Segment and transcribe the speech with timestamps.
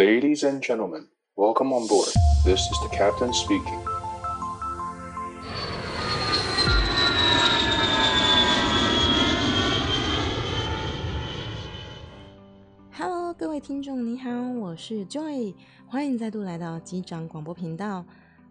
[0.00, 2.08] Ladies and gentlemen, welcome on board.
[2.42, 3.78] This is the captain speaking.
[12.92, 15.54] Hello，各位听众，你好，我是 Joy，
[15.86, 18.06] 欢迎再度来到机长广播频道。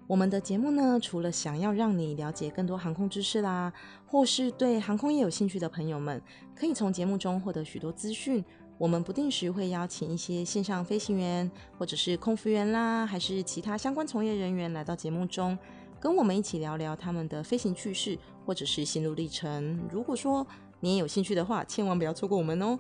[0.05, 3.73] 我们的节目呢，除了想要让你了解更多航空知识啦，
[4.05, 6.21] 或是对航空业有兴趣的朋友们，
[6.54, 8.45] 可以从节目中获得许多资讯。
[8.80, 15.55] 我们不定时会邀请一些线上飞行员，或者是空服员啦，还是其他相关从业人员来到节目中，
[15.99, 19.77] 跟我们一起聊聊他们的飞行趣事，或者是心路历程。
[19.91, 20.48] 如果说
[20.80, 22.80] 你也有兴趣的话，千万不要错过我们哦！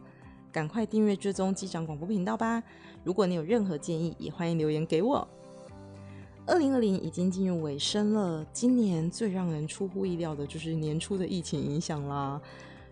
[0.53, 2.63] 赶快订阅追踪机长广播频道吧。
[3.03, 5.27] 如果你有任何建议，也欢迎留言给我。
[6.47, 12.41] 二零二零已经进入尾声了，今年最让人出乎意料的就是年初的疫情影响啦。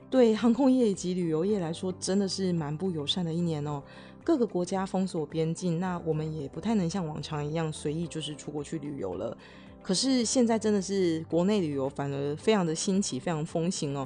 [0.10, 3.84] 对航空业以及旅游业来说，真的是蛮不友善的一年哦。
[4.24, 9.38] 各个国家封锁边境，那我们也不太能像往常一样随意就是出国去旅游了。
[9.82, 14.06] 可是现在真的是国内旅游反而非常的新奇，非常风行哦。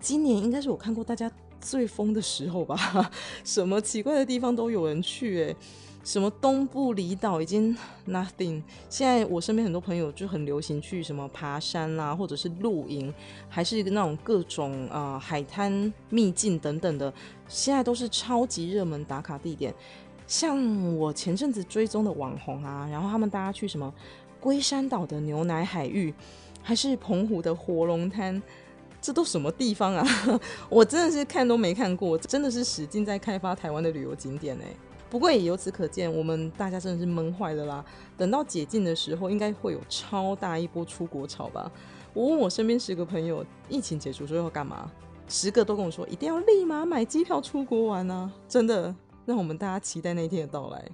[0.00, 3.10] 今年应该是我看过大家最疯的时候吧，
[3.44, 5.56] 什么奇怪的地方都有人去诶。
[6.02, 7.76] 什么东部离岛已经
[8.08, 13.12] nothing，现在我身边很多朋友就很流行去什么爬山啦，或者是露营，
[13.48, 17.12] 还是那种各种啊、海滩秘境等等的，
[17.48, 19.74] 现在都是超级热门打卡地点。
[20.26, 23.92] 像我前阵子追踪的网红啊，然后他们大家去什么
[24.40, 26.14] 龟山岛的牛奶海域，
[26.62, 28.42] 还是澎湖的活龙滩，
[29.02, 30.06] 这都什么地方啊？
[30.70, 34.76] 我真的是看都没看过，真的是使劲在开发台湾的旅游景点哎、欸。
[35.10, 37.84] 不过也由此可见，我们大家真的是闷坏了啦。
[38.16, 41.70] 等到解禁的时候，应该会有超大一波出国潮吧？
[42.14, 44.90] 我问我身边十个朋友，疫情解除之后要干嘛？
[45.28, 48.32] 十个都跟我说，一定要立马买机票出国玩啊！
[48.48, 48.94] 真的，
[49.26, 50.84] 让我们大家期待那一天的到来。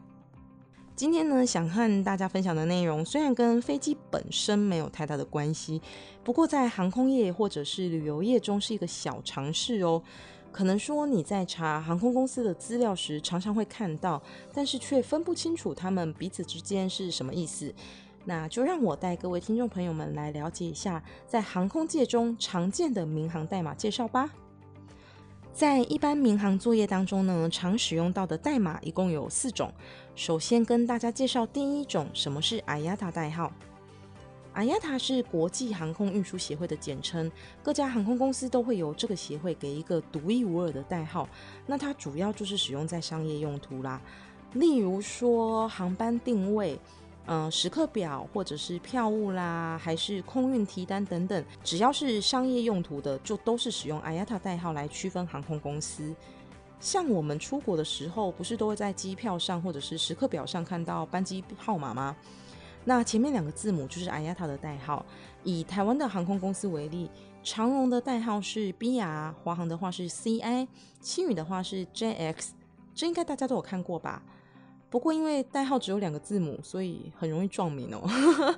[0.95, 5.81] 今天呢，想和大家分享的内容，虽然跟飞机本身没有太大的关系，
[6.25, 10.03] 不过在航空业或者是旅游业中是一个小常识哦。
[10.57, 14.23] 可能说你在查航空公司的资料时，常常会看到，
[14.55, 17.75] 但是却分不清楚他们彼此之间是什么意思。
[18.25, 24.31] 那就让我带各位听众朋友们来了解一下，在航空界中常见的民航代码介绍吧。
[25.53, 29.71] 在一般民航作业当中呢，常使用到的代码一共有四种。
[30.15, 33.53] 首先跟大家介绍第一种，什么是 IATA 代号。
[34.57, 37.31] IATA 是国际航空运输协会的简称，
[37.63, 41.29] 各家航空公司都会由这个协会给一个独一无二的代号。
[41.67, 44.01] 那它主要就是使用在商业用途啦，
[44.55, 46.81] 例如说航班定位、
[47.27, 56.15] 嗯、时刻表或者是票务啦，还是空运提单等等，只要是商业用途的，就都是使用 IATA 代号来区分航空公司。
[56.81, 62.17] 像我们出国的时候，不是都会在机票上或者是时刻表上看到班机号码吗？
[62.87, 65.05] 那前面两个字母就是 IATA 的代号。
[65.45, 67.09] 以台湾的航空公司为例，
[67.45, 70.67] 长荣的代号是 BR，华航的话是 CI，
[71.01, 72.49] 星宇的话是 JX，
[72.95, 74.23] 这应该大家都有看过吧？
[74.91, 78.09] 不过因为代号只有两个字母，所以很容易撞名哦。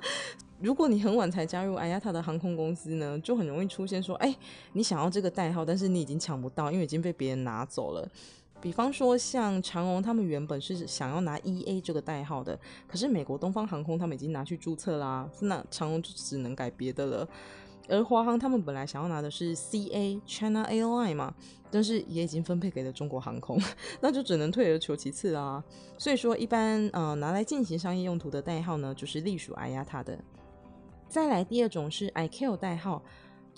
[0.59, 4.35] 如果你很晚才加入 IATA 的航空公司呢，就很容易出现说，哎，
[4.73, 8.09] 你想要这个代号，但是你已经抢不到，因为已经被别人拿走了。
[8.61, 17.27] 比方说，像长荣他们原本是想要拿 EA 这个代号的，可是美国东方航空他们已经拿去注册啦，那长荣就只能改别的了。
[17.87, 21.33] 而华航他们本来想要拿的是 CA China Airline 嘛，
[21.71, 23.59] 但是也已经分配给了中国航空，
[24.01, 25.63] 那就只能退而求其次啦。
[25.97, 30.19] 所以说，一般呃拿来进行商业用途的代号呢，就是隶属 IATA 的。
[31.07, 33.01] 再来第二种是 ICAO 代号。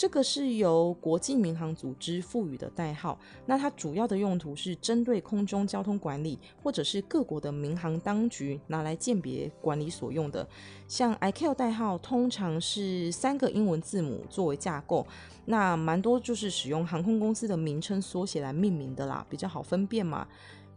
[0.02, 10.48] 这个是由国际民航组织赋予的代号，那它主要的用途是针对空中交通管理或者是各国的民航当局拿来鉴别管理所用的。
[10.88, 15.06] 像 ICAO 代号通常是三个英文字母作为架构，
[15.46, 20.28] 那蛮多就是使用航空公司的名称缩写来命名的啦，比较好分辨嘛。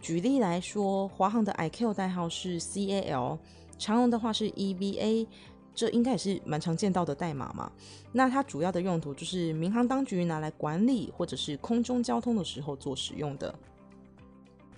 [0.02, 3.38] 举例来说，华航的 ICAO 代号是 CAL，
[3.78, 5.26] 长荣的话是 EVA。
[5.74, 7.70] 这应该也是蛮常见到的代码嘛。
[8.12, 13.54] 那它主要的用途就是民航当局拿来管理或者是空中交通的时候做使用的。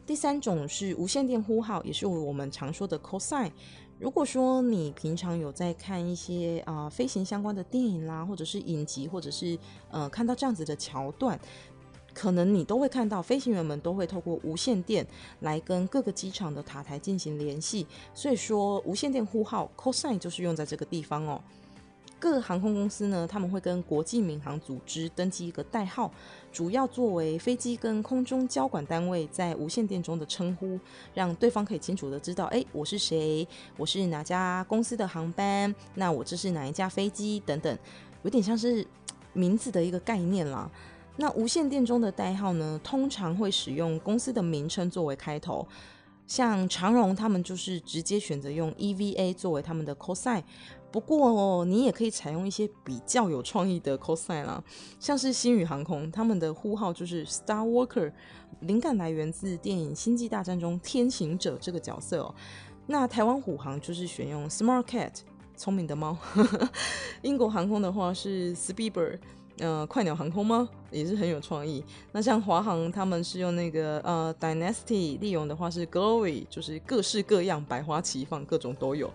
[0.07, 3.51] 第三种是无线电呼号，也是我们常说的 call sign。
[3.99, 9.59] 如果说你平常有在看一些啊、呃、飞行相关的电影啦，或者是影集，或者是
[9.91, 11.41] 呃看到这样子的桥段。
[12.19, 15.07] 可能你都会看到，飞行员们都会透过无线电
[15.41, 21.39] 来跟各个机场的塔台进行联系，所以说无线电呼号 call sign 就是用在这个地方哦。
[22.19, 26.11] 各航空公司呢，他们会跟国际民航组织登记一个代号，
[26.51, 30.81] 主要作为飞机跟空中交管单位在无线电中的称呼，
[31.13, 33.47] 让对方可以清楚的知道，哎，我是谁，
[33.77, 37.79] 我是哪家公司的航班，那我这是哪一架飞机等等，
[38.23, 38.87] 有点像是
[39.35, 40.71] 名字的一个概念啦。
[41.17, 45.67] 那无线电中的代号呢，通常会使用公司的名称作为开头，
[46.27, 50.43] 像长荣他们就是直接选择用 EVA 作为他们的 code sign。
[50.93, 54.63] 不过哦，你也可以采用一些比较有创意的 code sign 啦，
[54.99, 58.13] 像是星宇航空他们的呼号就是 Star Walker，
[58.61, 62.35] 灵感来源自电影《星际大战》中天行者这个角色哦。
[62.87, 65.13] 那台湾虎航就是选用 Smart Cat，
[65.57, 66.17] 聪明的猫。
[67.23, 69.19] 英国航空的话是 Speedbird。
[69.59, 70.69] 呃，快鸟航空吗？
[70.91, 71.83] 也是很有创意。
[72.13, 79.11] 那像华航，他们是用那个呃 Dynasty，利用的话是 Glory，就是各式各样，百花齐放，各种都有。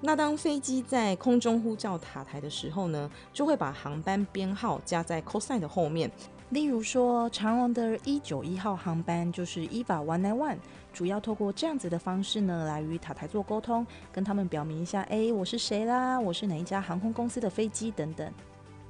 [0.00, 6.10] 那当飞机在空中呼叫塔台的时候呢，就会把航班编号加在 call sign 的后面。
[6.50, 10.56] 例如说，长荣的一九一号航班就是 EVA One Nine One，
[10.92, 18.30] 主要透过这样子的方式呢，来与塔台做沟通，跟他们表明一下，哎，我是谁啦，我是哪一家航空公司的飞机等等。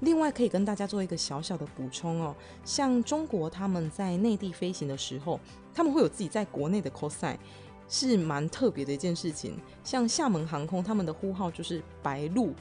[0.03, 2.35] 另外可以跟大家做一个小小的补充哦，
[2.65, 5.39] 像中国他们在内地飞行的时候，
[5.73, 7.37] 他们会有自己在国内的 cosi
[7.89, 9.57] 是蛮特别的一件事情。
[9.85, 12.53] 像厦门航空他们的呼号就是白鹭，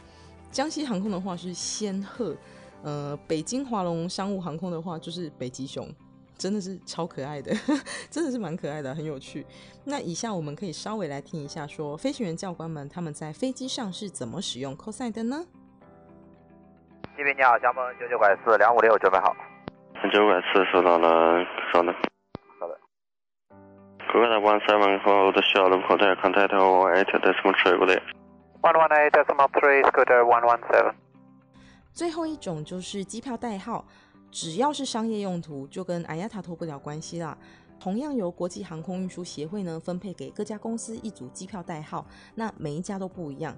[0.51, 2.35] 江西航空的话是仙鹤，
[2.83, 5.89] 呃，北京华龙商务航空的话就是北极熊，
[6.37, 7.55] 真的是超可爱的，
[8.11, 9.43] 真的是蛮可爱的，很有趣。
[9.83, 15.43] 那以下我们可以稍微来听一下说，飞行员教官们他们在飞机上是怎么使用 cosi 的呢？
[17.21, 19.35] 李斌你好，江门九九百四两五六准备好。
[20.01, 21.93] 九九百四收到了，稍等，
[22.59, 22.75] 好的。
[24.27, 25.29] 的 one seven phone，？one
[28.73, 30.95] one eight three good one one seven。
[31.93, 33.85] 最后一种就是机票代号，
[34.31, 37.37] 只要是商业用途，就跟 IATA 脱不了关系啦。
[37.79, 42.03] 同样由国际航空运输协会呢分配给各家公司一组机票代号，
[42.33, 43.55] 那每一家都不一样。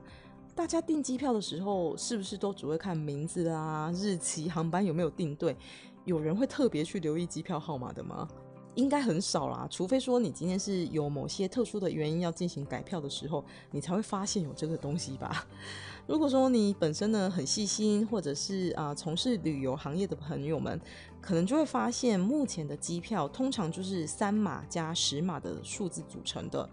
[0.55, 5.55] 大家订机票的时候，是不是都只会看名字啊、日期、航班有没有订对？
[6.05, 8.27] 有人会特别去留意机票号码的吗？
[8.75, 15.47] 应该很少啦，除非说你今天是有某些特殊的原因要进行改票的时候，你才会发现有这个东西吧。
[16.07, 20.79] 如果说你本身呢很细心，或者是啊、从事旅游行业的朋友们，
[21.21, 26.69] 可能就会发现，目前的机票通常就是三码加十码的数字组成的。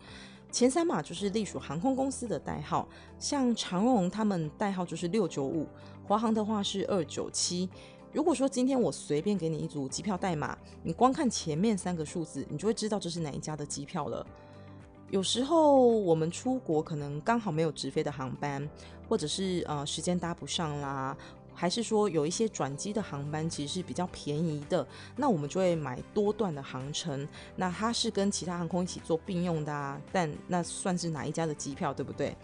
[0.51, 2.89] 前三码就是隶属航空公司的代号，
[3.19, 5.67] 像长荣他们代号就是六九五，
[6.05, 7.69] 华航的话是二九七。
[8.13, 14.27] 如果说今天我随便给你一组机票代码，你光看前面三个数字，你就会知道这是哪一家的机票了。
[15.11, 18.69] 有时候我们出国可能刚好没有直飞的航班，
[19.09, 21.17] 或者是呃时间搭不上啦。
[21.55, 24.87] 还是说有一些转机的航班其实是比较便宜的，
[25.17, 27.27] 那我们就会买多段的航程，
[27.57, 32.37] 那它是跟其他航空一起做并用的啊，但那算是哪一家的机票，对不对？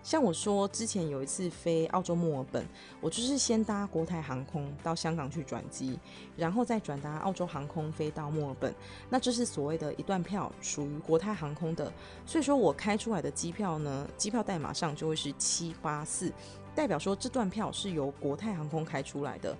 [0.00, 2.64] 像我说之前有一次飞澳洲墨尔本，
[3.00, 5.98] 我就是先搭国泰航空到香港去转机，
[6.36, 8.74] 然后再转搭澳洲航空飞到墨尔本，
[9.10, 11.92] 那这是所谓的一段票，属于国泰航空的，
[12.24, 16.32] 所以说我开出来的机票呢，机票代码上就会是七八四，
[16.78, 19.52] 代表说这段票是由国泰航空开出来的。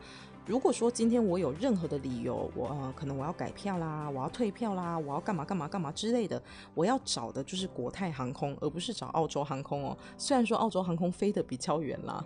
[0.47, 6.41] 如果说今天我有任何的理由，我呃可能我要改票啦，我要退票啦，我要干嘛干嘛干嘛之类的，
[6.75, 9.99] 我要找的就是国泰航空，而不是找澳洲航空哦。
[10.17, 12.25] 虽然说澳洲航空飞得比较远啦。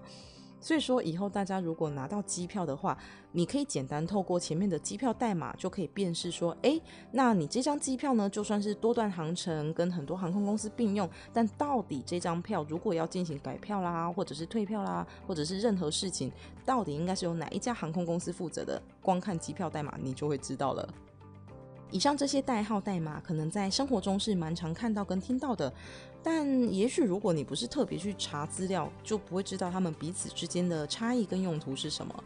[0.63, 2.97] 所以说，以后大家如果拿到机票的话，
[3.33, 16.31] 你可以简单透过前面的机票代码就可以辨识说，哎，那你这张机票呢，就算是多段航程跟很多航空公司并用，但到底这张票如果要进行改票啦，或者是退票啦，或者是任何事情，
[16.65, 18.81] 到底应该是由哪一家航空公司负责的？
[19.03, 20.89] 光看机票代码，你就会知道了。
[21.93, 25.73] 以上这些代号代码，可能在生活中是蛮常看到跟听到的，
[26.23, 32.25] 但也许如果你不是特别去查资料，就不会知道他们彼此之间的差异跟用途是什么。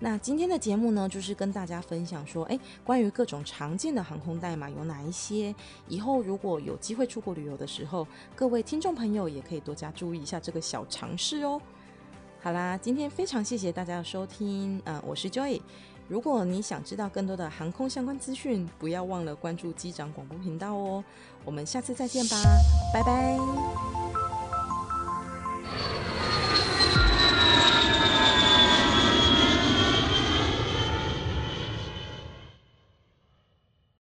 [0.00, 5.54] 那今天的节目呢，就是跟大家分享说，诶，关于各种常见的航空代码有哪一些，
[5.86, 11.60] 以后如果有机会出国旅游的时候，各位听众朋友也可以多加注意一下这个小常识哦。
[12.40, 15.60] 好啦，今天非常谢谢大家的收听，嗯、呃，我是 Joy。
[16.08, 21.02] 如果你想知道更多的航空相关资讯，不要忘了关注机长广播频道哦。
[21.44, 22.36] 我们下次再见吧，
[22.92, 24.01] 拜拜。